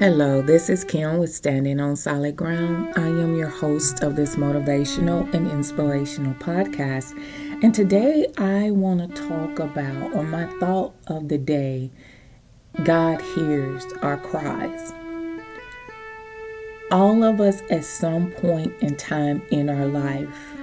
Hello, 0.00 0.40
this 0.40 0.70
is 0.70 0.82
Kim 0.82 1.18
with 1.18 1.30
Standing 1.30 1.78
on 1.78 1.94
Solid 1.94 2.34
Ground. 2.34 2.90
I 2.96 3.06
am 3.06 3.36
your 3.36 3.50
host 3.50 4.02
of 4.02 4.16
this 4.16 4.34
motivational 4.36 5.30
and 5.34 5.46
inspirational 5.50 6.32
podcast. 6.36 7.12
And 7.62 7.74
today 7.74 8.26
I 8.38 8.70
want 8.70 9.14
to 9.14 9.28
talk 9.28 9.58
about, 9.58 10.14
or 10.14 10.22
my 10.22 10.46
thought 10.58 10.94
of 11.08 11.28
the 11.28 11.36
day, 11.36 11.90
God 12.82 13.20
hears 13.20 13.84
our 14.00 14.16
cries. 14.16 14.94
All 16.90 17.22
of 17.22 17.38
us 17.38 17.60
at 17.68 17.84
some 17.84 18.30
point 18.30 18.72
in 18.80 18.96
time 18.96 19.42
in 19.50 19.68
our 19.68 19.84
life, 19.84 20.54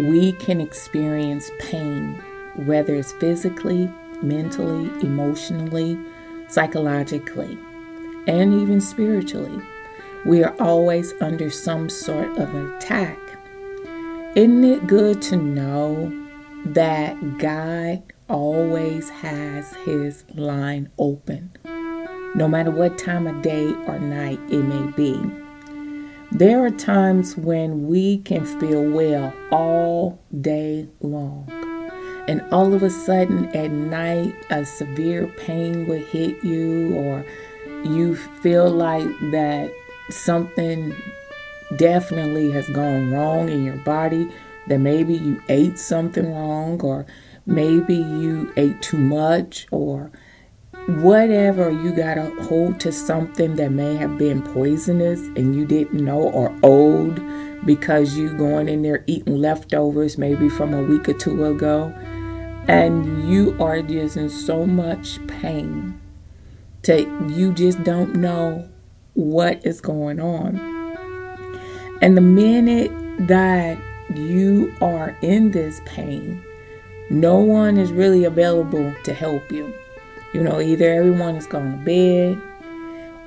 we 0.00 0.32
can 0.32 0.60
experience 0.60 1.50
pain, 1.60 2.22
whether 2.56 2.94
it's 2.94 3.12
physically, 3.12 3.90
mentally, 4.20 4.90
emotionally, 5.00 5.98
psychologically 6.48 7.56
and 8.26 8.54
even 8.54 8.80
spiritually. 8.80 9.62
We 10.26 10.44
are 10.44 10.54
always 10.60 11.14
under 11.20 11.50
some 11.50 11.88
sort 11.88 12.36
of 12.38 12.54
attack. 12.54 13.18
Isn't 14.36 14.64
it 14.64 14.86
good 14.86 15.22
to 15.22 15.36
know 15.36 16.12
that 16.66 17.38
God 17.38 18.02
always 18.28 19.08
has 19.08 19.74
his 19.84 20.24
line 20.34 20.90
open, 20.98 21.50
no 22.34 22.46
matter 22.46 22.70
what 22.70 22.98
time 22.98 23.26
of 23.26 23.42
day 23.42 23.72
or 23.86 23.98
night 23.98 24.38
it 24.50 24.62
may 24.62 24.90
be? 24.92 25.20
There 26.32 26.64
are 26.64 26.70
times 26.70 27.36
when 27.36 27.88
we 27.88 28.18
can 28.18 28.44
feel 28.60 28.82
well 28.88 29.32
all 29.50 30.22
day 30.40 30.86
long. 31.00 31.50
And 32.28 32.40
all 32.52 32.72
of 32.72 32.84
a 32.84 32.90
sudden 32.90 33.46
at 33.46 33.72
night, 33.72 34.32
a 34.50 34.64
severe 34.64 35.26
pain 35.26 35.88
will 35.88 36.04
hit 36.04 36.44
you, 36.44 36.94
or 36.94 37.24
you 37.84 38.16
feel 38.16 38.70
like 38.70 39.08
that 39.30 39.72
something 40.10 40.94
definitely 41.76 42.50
has 42.50 42.68
gone 42.70 43.10
wrong 43.10 43.48
in 43.48 43.62
your 43.64 43.76
body, 43.76 44.30
that 44.66 44.78
maybe 44.78 45.14
you 45.14 45.40
ate 45.48 45.78
something 45.78 46.32
wrong, 46.32 46.80
or 46.80 47.06
maybe 47.46 47.94
you 47.94 48.52
ate 48.56 48.80
too 48.82 48.98
much, 48.98 49.66
or 49.70 50.10
whatever 50.86 51.70
you 51.70 51.92
got 51.92 52.14
to 52.14 52.30
hold 52.42 52.80
to 52.80 52.90
something 52.90 53.54
that 53.56 53.70
may 53.70 53.94
have 53.94 54.18
been 54.18 54.42
poisonous 54.42 55.20
and 55.36 55.54
you 55.54 55.64
didn't 55.64 56.04
know, 56.04 56.20
or 56.20 56.54
old 56.62 57.20
because 57.66 58.16
you 58.16 58.32
going 58.36 58.68
in 58.68 58.82
there 58.82 59.04
eating 59.06 59.36
leftovers 59.36 60.16
maybe 60.16 60.48
from 60.48 60.72
a 60.72 60.82
week 60.82 61.08
or 61.08 61.12
two 61.12 61.44
ago, 61.44 61.92
and 62.66 63.28
you 63.28 63.56
are 63.60 63.82
just 63.82 64.16
in 64.16 64.30
so 64.30 64.64
much 64.64 65.24
pain 65.26 65.99
to 66.82 67.00
you 67.28 67.52
just 67.52 67.82
don't 67.84 68.14
know 68.16 68.68
what 69.14 69.64
is 69.66 69.80
going 69.80 70.20
on. 70.20 70.58
And 72.00 72.16
the 72.16 72.22
minute 72.22 72.90
that 73.28 73.78
you 74.14 74.74
are 74.80 75.16
in 75.20 75.50
this 75.50 75.80
pain, 75.84 76.42
no 77.10 77.38
one 77.38 77.76
is 77.76 77.92
really 77.92 78.24
available 78.24 78.94
to 79.04 79.12
help 79.12 79.50
you. 79.52 79.74
You 80.32 80.42
know, 80.42 80.60
either 80.60 80.90
everyone 80.90 81.34
is 81.36 81.46
going 81.46 81.72
to 81.72 81.84
bed, 81.84 82.40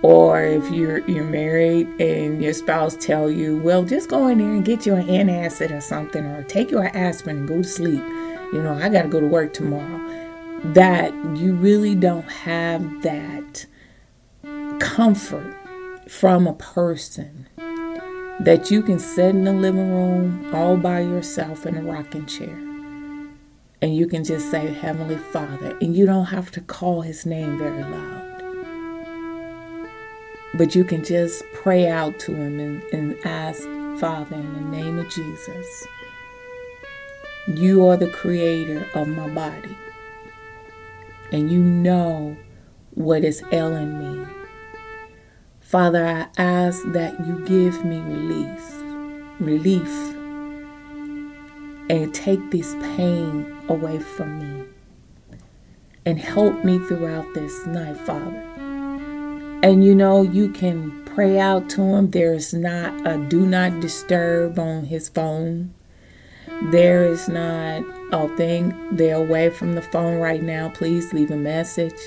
or 0.02 0.42
if 0.42 0.70
you're 0.72 1.00
you're 1.10 1.24
married 1.24 1.88
and 2.00 2.42
your 2.42 2.54
spouse 2.54 2.96
tell 2.96 3.30
you, 3.30 3.58
well, 3.58 3.84
just 3.84 4.10
go 4.10 4.28
in 4.28 4.40
there 4.40 4.50
and 4.50 4.66
get 4.66 4.86
you 4.86 4.96
an 4.96 5.08
antacid 5.08 5.72
or 5.72 5.82
something, 5.82 6.26
or 6.26 6.44
take 6.44 6.72
your 6.72 6.86
aspirin 6.96 7.38
and 7.40 7.48
go 7.48 7.58
to 7.58 7.64
sleep. 7.64 8.02
You 8.54 8.62
know, 8.64 8.74
I 8.74 8.90
got 8.90 9.04
to 9.04 9.08
go 9.10 9.20
to 9.20 9.28
work 9.28 9.54
tomorrow 9.54 10.23
that 10.64 11.14
you 11.36 11.54
really 11.56 11.96
don't 11.96 12.30
have 12.30 13.02
that 13.02 13.66
comfort 14.80 15.56
from 16.08 16.48
a 16.48 16.54
person 16.54 17.48
that 18.40 18.72
you 18.72 18.82
can 18.82 19.00
sit 19.00 19.30
in 19.30 19.44
the 19.44 19.54
living 19.54 19.92
room 19.92 20.54
all 20.54 20.78
by 20.78 21.00
yourself 21.00 21.66
in 21.66 21.78
a 21.78 21.82
rocking 21.82 22.26
chair. 22.26 22.58
And 23.82 23.96
you 23.96 24.08
can 24.08 24.24
just 24.24 24.50
say 24.50 24.74
heavenly 24.74 25.18
father 25.18 25.78
and 25.82 25.96
you 25.96 26.06
don't 26.06 26.26
have 26.26 26.52
to 26.52 26.62
call 26.62 27.02
his 27.02 27.26
name 27.26 27.58
very 27.58 27.84
loud. 27.84 28.22
But 30.56 30.76
you 30.76 30.84
can 30.84 31.04
just 31.04 31.44
pray 31.54 31.90
out 31.90 32.20
to 32.20 32.34
him 32.34 32.60
and, 32.60 32.84
and 32.94 33.26
ask 33.26 33.64
father 34.00 34.36
in 34.36 34.54
the 34.54 34.78
name 34.78 34.98
of 34.98 35.08
jesus 35.10 35.88
you 37.48 37.86
are 37.86 37.96
the 37.96 38.10
creator 38.10 38.88
of 38.96 39.08
my 39.08 39.30
body 39.30 39.78
and 41.34 41.52
you 41.52 41.60
know 41.60 42.38
what 42.92 43.26
is 43.26 43.44
ailing 43.52 43.98
me. 44.00 44.26
Father, 45.60 46.06
I 46.06 46.28
ask 46.42 46.84
that 46.92 47.20
you 47.26 47.44
give 47.46 47.84
me 47.84 47.98
release, 47.98 48.76
relief, 49.40 49.90
and 51.90 52.14
take 52.14 52.52
this 52.52 52.76
pain 52.96 53.52
away 53.68 53.98
from 53.98 54.40
me. 54.40 54.66
And 56.06 56.20
help 56.20 56.64
me 56.64 56.78
throughout 56.80 57.34
this 57.34 57.66
night, 57.66 57.98
Father. 57.98 58.44
And 59.64 59.84
you 59.84 59.96
know, 59.96 60.22
you 60.22 60.50
can 60.50 61.04
pray 61.06 61.40
out 61.40 61.70
to 61.72 61.82
him. 61.82 62.12
There's 62.12 62.54
not 62.54 63.08
a 63.08 63.18
do 63.18 63.46
not 63.46 63.80
disturb 63.80 64.60
on 64.60 64.86
his 64.86 65.10
phone. 65.10 65.74
There 66.72 67.04
is 67.04 67.28
not 67.28 67.84
a 68.12 68.28
thing. 68.38 68.74
They're 68.92 69.16
away 69.16 69.50
from 69.50 69.76
the 69.76 69.82
phone 69.82 70.20
right 70.20 70.42
now. 70.42 70.70
Please 70.70 71.14
leave 71.14 71.32
a 71.32 71.38
message. 71.38 72.00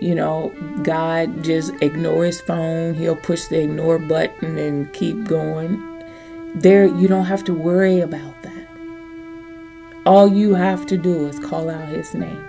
You 0.00 0.14
know, 0.14 0.54
God 0.82 1.44
just 1.44 1.72
ignore 1.80 2.24
his 2.24 2.40
phone. 2.40 2.94
He'll 2.94 3.16
push 3.16 3.46
the 3.46 3.60
ignore 3.62 3.98
button 3.98 4.58
and 4.58 4.92
keep 4.92 5.24
going. 5.24 5.82
There, 6.54 6.86
you 6.86 7.06
don't 7.06 7.26
have 7.26 7.44
to 7.44 7.54
worry 7.54 8.00
about 8.00 8.42
that. 8.42 8.66
All 10.06 10.26
you 10.26 10.54
have 10.54 10.86
to 10.86 10.96
do 10.96 11.26
is 11.26 11.38
call 11.38 11.70
out 11.70 11.88
his 11.88 12.14
name. 12.14 12.44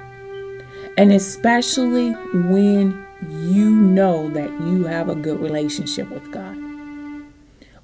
And 0.98 1.12
especially 1.12 2.12
when 2.34 3.06
you 3.30 3.70
know 3.70 4.30
that 4.30 4.50
you 4.62 4.86
have 4.86 5.10
a 5.10 5.16
good 5.16 5.40
relationship 5.40 6.10
with 6.10 6.32
God 6.32 6.61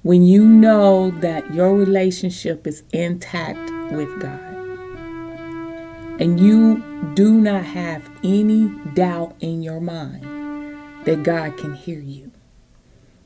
when 0.08 0.22
you 0.22 0.42
know 0.42 1.10
that 1.20 1.52
your 1.52 1.76
relationship 1.76 2.66
is 2.66 2.82
intact 2.94 3.70
with 3.92 4.08
God 4.18 4.40
and 6.18 6.40
you 6.40 6.82
do 7.12 7.38
not 7.38 7.62
have 7.62 8.08
any 8.24 8.70
doubt 8.94 9.36
in 9.40 9.62
your 9.62 9.82
mind 9.82 10.24
that 11.04 11.22
God 11.24 11.58
can 11.58 11.74
hear 11.74 12.00
you. 12.00 12.30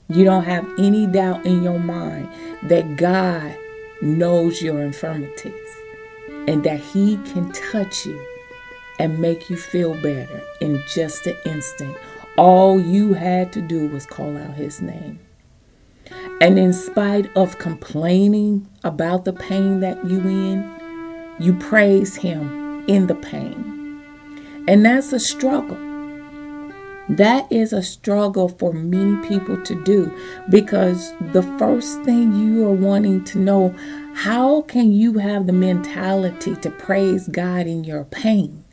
You 0.08 0.24
don't 0.24 0.42
have 0.42 0.68
any 0.76 1.06
doubt 1.06 1.46
in 1.46 1.62
your 1.62 1.78
mind 1.78 2.28
that 2.64 2.96
God 2.96 3.56
knows 4.00 4.60
your 4.60 4.82
infirmities 4.82 5.76
and 6.48 6.64
that 6.64 6.80
He 6.80 7.16
can 7.18 7.52
touch 7.52 8.06
you 8.06 8.20
and 8.98 9.20
make 9.20 9.48
you 9.48 9.56
feel 9.56 9.94
better 10.02 10.42
in 10.60 10.82
just 10.92 11.28
an 11.28 11.36
instant. 11.46 11.96
All 12.36 12.80
you 12.80 13.12
had 13.12 13.52
to 13.52 13.60
do 13.60 13.86
was 13.86 14.04
call 14.04 14.36
out 14.36 14.54
His 14.54 14.82
name. 14.82 15.20
And 16.42 16.58
in 16.58 16.72
spite 16.72 17.30
of 17.36 17.60
complaining 17.60 18.66
about 18.82 19.24
the 19.24 19.32
pain 19.32 19.78
that 19.78 20.04
you 20.04 20.18
in, 20.18 21.36
you 21.38 21.54
praise 21.54 22.16
him 22.16 22.84
in 22.88 23.06
the 23.06 23.14
pain. 23.14 24.02
And 24.66 24.84
that's 24.84 25.12
a 25.12 25.20
struggle. 25.20 25.78
That 27.08 27.46
is 27.52 27.72
a 27.72 27.80
struggle 27.80 28.48
for 28.48 28.72
many 28.72 29.24
people 29.28 29.62
to 29.62 29.84
do 29.84 30.12
because 30.50 31.12
the 31.32 31.44
first 31.60 32.02
thing 32.02 32.34
you 32.34 32.66
are 32.66 32.74
wanting 32.74 33.22
to 33.26 33.38
know 33.38 33.72
how 34.12 34.62
can 34.62 34.90
you 34.90 35.18
have 35.18 35.46
the 35.46 35.52
mentality 35.52 36.56
to 36.56 36.70
praise 36.70 37.28
God 37.28 37.68
in 37.68 37.84
your 37.84 38.02
pain 38.02 38.64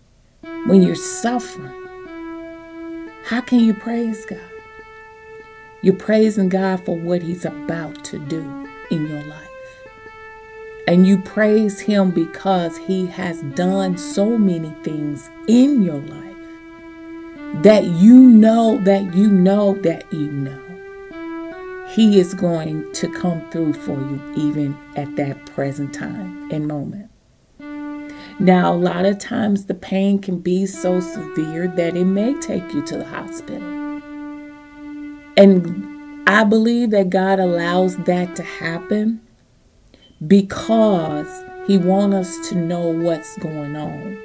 when 0.66 0.82
you're 0.82 0.96
suffering? 0.96 1.76
How 3.26 3.42
can 3.42 3.60
you 3.60 3.76
praise 3.76 4.26
God? 4.26 4.49
You're 5.82 5.96
praising 5.96 6.50
God 6.50 6.84
for 6.84 6.98
what 6.98 7.22
He's 7.22 7.46
about 7.46 8.04
to 8.06 8.20
do 8.20 8.68
in 8.92 9.08
your 9.08 9.24
life. 9.24 9.48
And 10.88 11.08
you 11.08 11.20
praise 11.20 11.80
Him 11.80 12.12
because 12.12 12.78
He 12.78 13.06
has 13.08 13.42
done 13.56 13.98
so 13.98 14.38
many 14.38 14.72
things 14.84 15.30
in 15.48 15.84
your 15.84 16.00
life 16.02 16.36
that 17.64 17.86
you 17.86 18.16
know, 18.16 18.78
that 18.84 19.16
you 19.16 19.30
know, 19.30 19.76
that 19.82 20.12
you 20.12 20.32
know. 20.32 20.60
He 21.90 22.20
is 22.20 22.34
going 22.34 22.92
to 22.94 23.12
come 23.12 23.50
through 23.50 23.74
for 23.74 23.94
you 23.94 24.22
even 24.36 24.78
at 24.96 25.16
that 25.16 25.46
present 25.48 25.94
time 25.94 26.52
and 26.52 26.68
moment. 26.68 27.10
Now, 28.40 28.74
a 28.74 28.76
lot 28.76 29.06
of 29.06 29.18
times 29.18 29.66
the 29.66 29.74
pain 29.74 30.20
can 30.20 30.40
be 30.40 30.66
so 30.66 31.00
severe 31.00 31.68
that 31.68 31.98
it 31.98 32.06
may 32.06 32.40
take 32.40 32.74
you 32.74 32.86
to 32.86 32.98
the 32.98 33.06
hospital. 33.06 33.79
And 35.40 36.28
I 36.28 36.44
believe 36.44 36.90
that 36.90 37.10
God 37.10 37.40
allows 37.40 37.96
that 38.00 38.36
to 38.36 38.44
happen 38.44 39.22
because 40.28 41.46
He 41.66 41.78
wants 41.78 42.14
us 42.18 42.50
to 42.50 42.56
know 42.56 42.90
what's 42.90 43.38
going 43.38 43.78
on. 43.78 44.22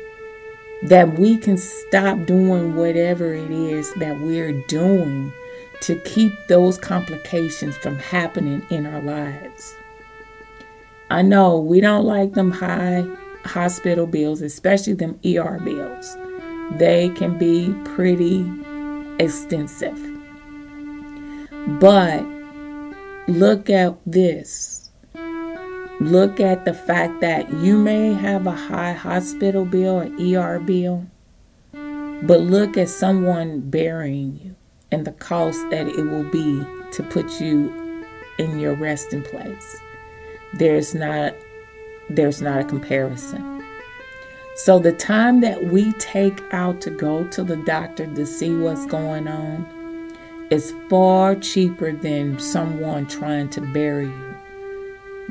That 0.82 1.16
we 1.16 1.36
can 1.36 1.56
stop 1.56 2.26
doing 2.26 2.74
whatever 2.74 3.32
it 3.32 3.52
is 3.52 3.94
that 3.94 4.18
we're 4.22 4.60
doing 4.66 5.32
to 5.82 5.94
keep 6.00 6.32
those 6.48 6.78
complications 6.78 7.76
from 7.76 7.96
happening 7.96 8.66
in 8.70 8.84
our 8.84 9.00
lives. 9.00 9.76
I 11.10 11.22
know 11.22 11.60
we 11.60 11.80
don't 11.80 12.04
like 12.04 12.32
them 12.32 12.50
high 12.50 13.06
hospital 13.44 14.08
bills, 14.08 14.42
especially 14.42 14.94
them 14.94 15.20
ER 15.24 15.60
bills. 15.64 16.16
They 16.72 17.10
can 17.10 17.38
be 17.38 17.72
pretty 17.84 18.44
extensive. 19.20 20.13
But 21.66 22.26
look 23.26 23.70
at 23.70 23.96
this. 24.04 24.90
Look 26.00 26.38
at 26.40 26.64
the 26.64 26.74
fact 26.74 27.20
that 27.22 27.50
you 27.54 27.78
may 27.78 28.12
have 28.12 28.46
a 28.46 28.52
high 28.52 28.92
hospital 28.92 29.64
bill 29.64 30.00
an 30.00 30.36
ER 30.36 30.58
bill, 30.58 31.06
but 31.72 32.40
look 32.40 32.76
at 32.76 32.88
someone 32.88 33.60
burying 33.60 34.40
you 34.42 34.56
and 34.92 35.06
the 35.06 35.12
cost 35.12 35.58
that 35.70 35.88
it 35.88 36.02
will 36.02 36.24
be 36.30 36.62
to 36.92 37.02
put 37.04 37.40
you 37.40 38.04
in 38.38 38.58
your 38.58 38.74
resting 38.74 39.22
place. 39.22 39.80
There's 40.54 40.94
not 40.94 41.34
there's 42.10 42.42
not 42.42 42.60
a 42.60 42.64
comparison. 42.64 43.64
So 44.56 44.78
the 44.78 44.92
time 44.92 45.40
that 45.40 45.64
we 45.64 45.92
take 45.94 46.42
out 46.52 46.80
to 46.82 46.90
go 46.90 47.26
to 47.28 47.42
the 47.42 47.56
doctor 47.56 48.06
to 48.06 48.26
see 48.26 48.54
what's 48.54 48.84
going 48.86 49.26
on 49.26 49.66
is 50.54 50.72
far 50.88 51.34
cheaper 51.34 51.92
than 51.92 52.38
someone 52.38 53.06
trying 53.08 53.48
to 53.50 53.60
bury 53.60 54.06
you 54.06 54.36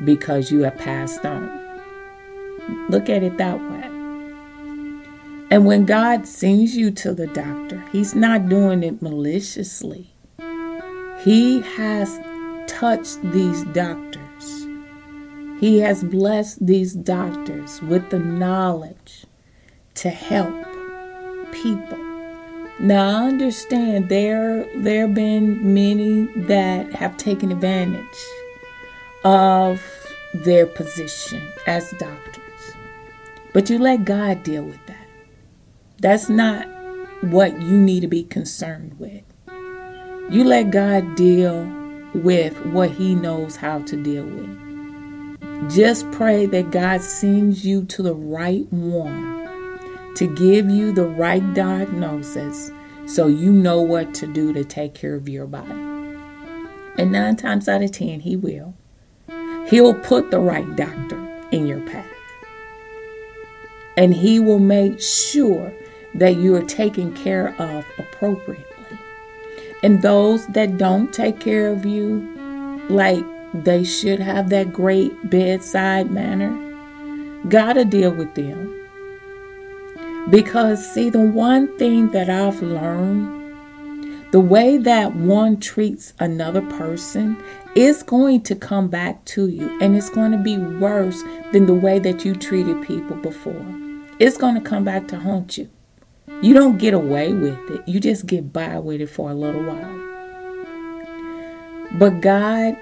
because 0.04 0.52
you 0.52 0.60
have 0.60 0.76
passed 0.76 1.24
on. 1.24 1.48
Look 2.90 3.08
at 3.08 3.22
it 3.22 3.38
that 3.38 3.58
way. 3.58 3.82
And 5.50 5.64
when 5.64 5.86
God 5.86 6.26
sends 6.26 6.76
you 6.76 6.90
to 6.90 7.14
the 7.14 7.26
doctor, 7.28 7.82
He's 7.90 8.14
not 8.14 8.48
doing 8.48 8.82
it 8.82 9.00
maliciously. 9.00 10.10
He 11.22 11.60
has 11.60 12.20
touched 12.66 13.22
these 13.32 13.64
doctors. 13.64 14.66
He 15.58 15.78
has 15.78 16.04
blessed 16.04 16.66
these 16.66 16.92
doctors 16.92 17.80
with 17.80 18.10
the 18.10 18.18
knowledge 18.18 19.24
to 19.94 20.10
help 20.10 20.54
people. 21.52 22.13
Now 22.80 23.08
I 23.08 23.28
understand 23.28 24.08
there 24.08 24.66
there 24.76 25.02
have 25.02 25.14
been 25.14 25.74
many 25.74 26.24
that 26.48 26.92
have 26.92 27.16
taken 27.16 27.52
advantage 27.52 28.04
of 29.24 29.80
their 30.34 30.66
position 30.66 31.40
as 31.66 31.90
doctors. 31.92 32.74
But 33.52 33.70
you 33.70 33.78
let 33.78 34.04
God 34.04 34.42
deal 34.42 34.64
with 34.64 34.84
that. 34.86 35.06
That's 36.00 36.28
not 36.28 36.66
what 37.22 37.60
you 37.62 37.80
need 37.80 38.00
to 38.00 38.08
be 38.08 38.24
concerned 38.24 38.98
with. 38.98 39.22
You 40.30 40.42
let 40.42 40.70
God 40.70 41.14
deal 41.14 41.64
with 42.12 42.58
what 42.66 42.90
He 42.90 43.14
knows 43.14 43.54
how 43.54 43.80
to 43.80 43.96
deal 44.02 44.24
with. 44.24 45.70
Just 45.70 46.10
pray 46.10 46.46
that 46.46 46.72
God 46.72 47.00
sends 47.00 47.64
you 47.64 47.84
to 47.84 48.02
the 48.02 48.14
right 48.14 48.70
one 48.72 49.43
to 50.16 50.26
give 50.26 50.70
you 50.70 50.92
the 50.92 51.06
right 51.06 51.54
diagnosis 51.54 52.70
so 53.06 53.26
you 53.26 53.52
know 53.52 53.80
what 53.80 54.14
to 54.14 54.26
do 54.26 54.52
to 54.52 54.64
take 54.64 54.94
care 54.94 55.14
of 55.14 55.28
your 55.28 55.46
body. 55.46 55.70
And 56.96 57.12
nine 57.12 57.36
times 57.36 57.68
out 57.68 57.82
of 57.82 57.92
ten, 57.92 58.20
He 58.20 58.36
will. 58.36 58.74
He'll 59.68 59.94
put 59.94 60.30
the 60.30 60.40
right 60.40 60.76
doctor 60.76 61.18
in 61.50 61.66
your 61.66 61.80
path. 61.80 62.06
And 63.96 64.14
He 64.14 64.38
will 64.38 64.58
make 64.58 65.00
sure 65.00 65.72
that 66.14 66.36
you 66.36 66.54
are 66.54 66.62
taken 66.62 67.12
care 67.14 67.54
of 67.60 67.84
appropriately. 67.98 68.64
And 69.82 70.00
those 70.00 70.46
that 70.48 70.78
don't 70.78 71.12
take 71.12 71.40
care 71.40 71.68
of 71.68 71.84
you 71.84 72.30
like 72.88 73.24
they 73.52 73.84
should 73.84 74.20
have 74.20 74.48
that 74.50 74.72
great 74.72 75.30
bedside 75.30 76.10
manner, 76.10 76.52
gotta 77.48 77.84
deal 77.84 78.10
with 78.10 78.34
them 78.34 78.83
because, 80.30 80.92
see, 80.92 81.10
the 81.10 81.20
one 81.20 81.76
thing 81.78 82.10
that 82.12 82.30
I've 82.30 82.62
learned 82.62 83.44
the 84.34 84.40
way 84.40 84.76
that 84.78 85.14
one 85.14 85.60
treats 85.60 86.12
another 86.18 86.60
person 86.60 87.40
is 87.76 88.02
going 88.02 88.42
to 88.42 88.56
come 88.56 88.88
back 88.88 89.24
to 89.26 89.46
you, 89.46 89.78
and 89.80 89.94
it's 89.94 90.10
going 90.10 90.32
to 90.32 90.38
be 90.38 90.58
worse 90.58 91.22
than 91.52 91.66
the 91.66 91.74
way 91.74 92.00
that 92.00 92.24
you 92.24 92.34
treated 92.34 92.82
people 92.82 93.14
before. 93.14 93.64
It's 94.18 94.36
going 94.36 94.56
to 94.56 94.60
come 94.60 94.82
back 94.82 95.06
to 95.08 95.20
haunt 95.20 95.56
you. 95.56 95.70
You 96.42 96.52
don't 96.52 96.78
get 96.78 96.94
away 96.94 97.32
with 97.32 97.60
it, 97.70 97.86
you 97.86 98.00
just 98.00 98.26
get 98.26 98.52
by 98.52 98.76
with 98.80 99.00
it 99.00 99.06
for 99.06 99.30
a 99.30 99.34
little 99.34 99.62
while. 99.62 100.00
But 101.92 102.20
God 102.20 102.76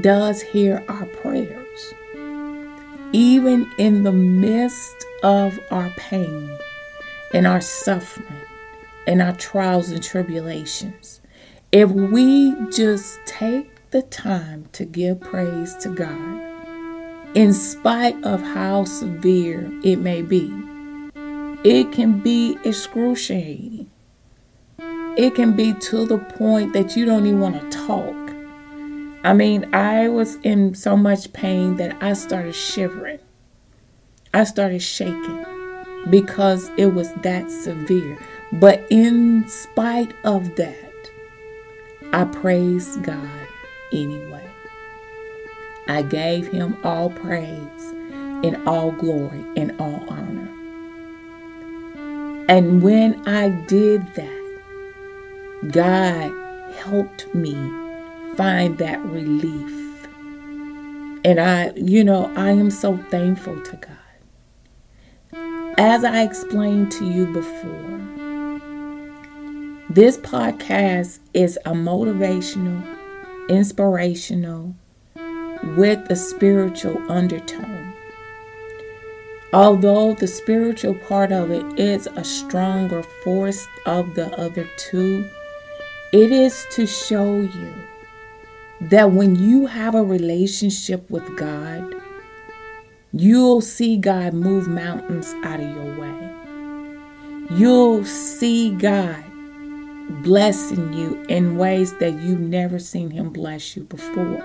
does 0.00 0.40
hear 0.40 0.82
our 0.88 1.04
prayers, 1.04 1.67
even 3.12 3.70
in 3.78 4.02
the 4.02 4.12
midst 4.12 5.06
of 5.22 5.58
our 5.70 5.90
pain 5.96 6.50
and 7.32 7.46
our 7.46 7.60
suffering, 7.60 8.26
and 9.06 9.22
our 9.22 9.34
trials 9.34 9.90
and 9.90 10.02
tribulations, 10.02 11.20
if 11.72 11.90
we 11.90 12.54
just 12.70 13.18
take 13.24 13.90
the 13.90 14.02
time 14.02 14.66
to 14.72 14.84
give 14.84 15.20
praise 15.20 15.74
to 15.76 15.88
God, 15.88 16.48
in 17.34 17.54
spite 17.54 18.22
of 18.24 18.42
how 18.42 18.84
severe 18.84 19.70
it 19.82 19.96
may 19.96 20.22
be, 20.22 20.52
it 21.64 21.90
can 21.92 22.20
be 22.20 22.58
excruciating. 22.64 23.90
It 25.16 25.34
can 25.34 25.56
be 25.56 25.72
to 25.72 26.06
the 26.06 26.18
point 26.18 26.72
that 26.74 26.96
you 26.96 27.04
don't 27.04 27.26
even 27.26 27.40
want 27.40 27.60
to 27.60 27.78
talk. 27.86 28.27
I 29.28 29.34
mean, 29.34 29.74
I 29.74 30.08
was 30.08 30.36
in 30.36 30.74
so 30.74 30.96
much 30.96 31.34
pain 31.34 31.76
that 31.76 32.02
I 32.02 32.14
started 32.14 32.54
shivering. 32.54 33.18
I 34.32 34.44
started 34.44 34.80
shaking 34.80 35.44
because 36.08 36.70
it 36.78 36.94
was 36.94 37.12
that 37.16 37.50
severe. 37.50 38.16
But 38.52 38.86
in 38.88 39.46
spite 39.46 40.14
of 40.24 40.56
that, 40.56 41.10
I 42.14 42.24
praised 42.24 43.02
God 43.02 43.28
anyway. 43.92 44.48
I 45.88 46.00
gave 46.00 46.46
him 46.48 46.78
all 46.82 47.10
praise 47.10 47.92
and 48.42 48.56
all 48.66 48.92
glory 48.92 49.44
and 49.58 49.78
all 49.78 50.06
honor. 50.08 50.48
And 52.48 52.82
when 52.82 53.28
I 53.28 53.50
did 53.66 54.06
that, 54.14 54.60
God 55.70 56.32
helped 56.76 57.34
me 57.34 57.87
find 58.38 58.78
that 58.78 59.04
relief. 59.06 60.06
And 61.24 61.40
I, 61.40 61.72
you 61.74 62.04
know, 62.04 62.32
I 62.36 62.50
am 62.50 62.70
so 62.70 62.96
thankful 63.10 63.60
to 63.60 63.76
God. 63.76 63.96
As 65.76 66.04
I 66.04 66.22
explained 66.22 66.92
to 66.92 67.04
you 67.04 67.26
before, 67.32 67.98
this 69.90 70.18
podcast 70.18 71.18
is 71.34 71.58
a 71.66 71.72
motivational, 71.72 72.86
inspirational, 73.48 74.76
with 75.76 75.98
a 76.08 76.14
spiritual 76.14 77.02
undertone. 77.10 77.92
Although 79.52 80.14
the 80.14 80.28
spiritual 80.28 80.94
part 80.94 81.32
of 81.32 81.50
it 81.50 81.64
is 81.76 82.06
a 82.06 82.22
stronger 82.22 83.02
force 83.02 83.66
of 83.84 84.14
the 84.14 84.32
other 84.38 84.68
two, 84.76 85.28
it 86.12 86.30
is 86.30 86.64
to 86.70 86.86
show 86.86 87.40
you 87.40 87.87
that 88.80 89.12
when 89.12 89.36
you 89.36 89.66
have 89.66 89.94
a 89.94 90.02
relationship 90.02 91.10
with 91.10 91.36
God, 91.36 91.94
You'll 93.12 93.62
see 93.62 93.96
God 93.96 94.34
move 94.34 94.68
mountains 94.68 95.32
out 95.42 95.60
of 95.60 95.68
your 95.70 95.98
way. 95.98 97.56
You'll 97.58 98.04
see 98.04 98.70
God 98.74 99.24
blessing 100.22 100.92
you 100.92 101.24
in 101.24 101.56
ways 101.56 101.96
that 102.00 102.12
you've 102.20 102.40
never 102.40 102.78
seen 102.78 103.10
Him 103.10 103.30
bless 103.30 103.74
you 103.74 103.84
before. 103.84 104.44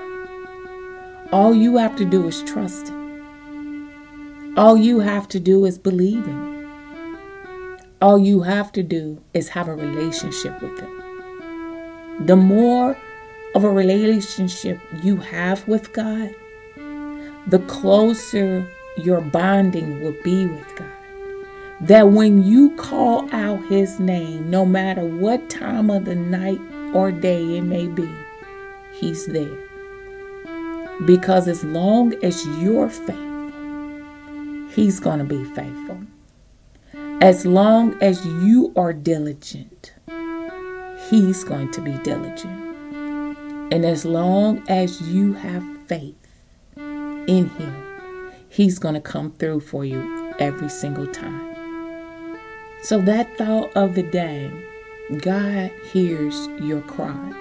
All 1.33 1.53
you 1.53 1.75
have 1.75 1.97
to 1.97 2.05
do 2.05 2.25
is 2.25 2.41
trust 2.43 2.87
Him. 2.87 4.53
All 4.55 4.77
you 4.77 5.01
have 5.01 5.27
to 5.29 5.41
do 5.41 5.65
is 5.65 5.77
believe 5.77 6.25
Him. 6.25 6.65
All 8.01 8.17
you 8.17 8.43
have 8.43 8.71
to 8.71 8.83
do 8.83 9.21
is 9.33 9.49
have 9.49 9.67
a 9.67 9.75
relationship 9.75 10.61
with 10.61 10.79
Him. 10.79 12.25
The 12.27 12.37
more 12.37 12.97
of 13.55 13.63
a 13.63 13.69
relationship 13.69 14.79
you 15.01 15.17
have 15.17 15.67
with 15.67 15.93
God, 15.93 16.33
the 17.47 17.59
closer 17.67 18.65
your 18.97 19.21
bonding 19.21 20.01
will 20.01 20.15
be 20.23 20.47
with 20.47 20.75
God. 20.75 20.87
That 21.81 22.09
when 22.09 22.43
you 22.43 22.75
call 22.75 23.33
out 23.33 23.63
His 23.65 23.99
name, 23.99 24.49
no 24.49 24.65
matter 24.65 25.03
what 25.03 25.49
time 25.49 25.89
of 25.89 26.05
the 26.05 26.15
night 26.15 26.59
or 26.93 27.11
day 27.11 27.57
it 27.57 27.63
may 27.63 27.87
be, 27.87 28.09
He's 28.93 29.25
there. 29.27 29.57
Because 31.05 31.47
as 31.47 31.63
long 31.63 32.13
as 32.23 32.45
you're 32.59 32.89
faithful, 32.89 33.51
He's 34.71 34.99
going 34.99 35.19
to 35.19 35.25
be 35.25 35.43
faithful. 35.53 36.01
As 37.21 37.45
long 37.45 38.01
as 38.01 38.25
you 38.25 38.71
are 38.75 38.93
diligent, 38.93 39.93
He's 41.09 41.43
going 41.43 41.71
to 41.71 41.81
be 41.81 41.97
diligent. 41.99 42.62
And 43.73 43.85
as 43.85 44.05
long 44.05 44.63
as 44.69 45.01
you 45.01 45.33
have 45.33 45.65
faith 45.87 46.27
in 46.77 47.49
Him, 47.57 48.31
He's 48.47 48.77
going 48.77 48.93
to 48.93 49.01
come 49.01 49.31
through 49.31 49.61
for 49.61 49.83
you 49.83 50.31
every 50.37 50.69
single 50.69 51.07
time. 51.07 52.37
So, 52.83 53.01
that 53.01 53.35
thought 53.35 53.75
of 53.75 53.95
the 53.95 54.03
day 54.03 54.51
God 55.23 55.71
hears 55.91 56.45
your 56.61 56.81
cry. 56.81 57.33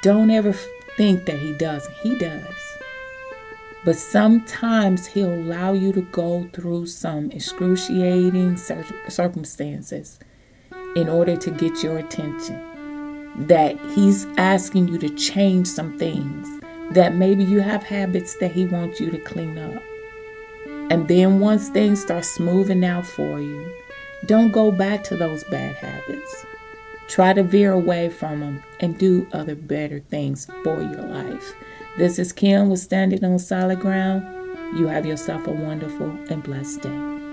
Don't 0.00 0.30
ever 0.30 0.54
think 0.96 1.26
that 1.26 1.38
He 1.38 1.52
doesn't, 1.52 1.94
He 1.96 2.16
does. 2.16 2.78
But 3.84 3.96
sometimes 3.96 5.08
He'll 5.08 5.34
allow 5.34 5.74
you 5.74 5.92
to 5.92 6.00
go 6.00 6.48
through 6.54 6.86
some 6.86 7.30
excruciating 7.32 8.56
circumstances 8.56 10.18
in 10.96 11.10
order 11.10 11.36
to 11.36 11.50
get 11.50 11.82
your 11.82 11.98
attention. 11.98 12.77
That 13.36 13.78
He's 13.94 14.26
asking 14.36 14.88
you 14.88 14.98
to 14.98 15.08
change 15.10 15.66
some 15.66 15.98
things. 15.98 16.48
That 16.92 17.14
maybe 17.14 17.44
you 17.44 17.60
have 17.60 17.82
habits 17.82 18.36
that 18.38 18.52
He 18.52 18.64
wants 18.64 19.00
you 19.00 19.10
to 19.10 19.18
clean 19.18 19.58
up. 19.58 19.82
And 20.90 21.06
then 21.06 21.40
once 21.40 21.68
things 21.68 22.00
start 22.00 22.24
smoothing 22.24 22.84
out 22.84 23.06
for 23.06 23.40
you, 23.40 23.70
don't 24.26 24.52
go 24.52 24.72
back 24.72 25.04
to 25.04 25.16
those 25.16 25.44
bad 25.44 25.76
habits. 25.76 26.46
Try 27.08 27.32
to 27.34 27.42
veer 27.42 27.72
away 27.72 28.08
from 28.08 28.40
them 28.40 28.62
and 28.80 28.98
do 28.98 29.26
other 29.32 29.54
better 29.54 30.00
things 30.00 30.46
for 30.64 30.80
your 30.82 31.02
life. 31.02 31.54
This 31.96 32.18
is 32.18 32.32
Kim 32.32 32.68
with 32.68 32.80
Standing 32.80 33.24
on 33.24 33.38
Solid 33.38 33.80
Ground. 33.80 34.22
You 34.78 34.86
have 34.88 35.06
yourself 35.06 35.46
a 35.46 35.50
wonderful 35.50 36.10
and 36.30 36.42
blessed 36.42 36.82
day. 36.82 37.27